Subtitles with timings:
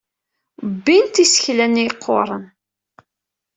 [0.73, 2.43] Bbint isekla-nni yeqquren.